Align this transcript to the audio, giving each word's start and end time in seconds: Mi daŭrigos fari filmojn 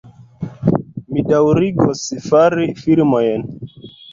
Mi 1.17 1.25
daŭrigos 1.33 2.03
fari 2.31 2.67
filmojn 2.83 3.47